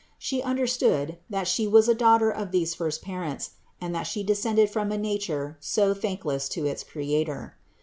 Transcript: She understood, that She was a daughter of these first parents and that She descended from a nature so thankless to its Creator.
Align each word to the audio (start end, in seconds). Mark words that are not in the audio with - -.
She 0.17 0.41
understood, 0.41 1.19
that 1.29 1.47
She 1.47 1.67
was 1.67 1.87
a 1.87 1.93
daughter 1.93 2.31
of 2.31 2.49
these 2.49 2.73
first 2.73 3.03
parents 3.03 3.51
and 3.79 3.93
that 3.93 4.07
She 4.07 4.23
descended 4.23 4.67
from 4.67 4.91
a 4.91 4.97
nature 4.97 5.57
so 5.59 5.93
thankless 5.93 6.49
to 6.57 6.65
its 6.65 6.83
Creator. 6.83 7.55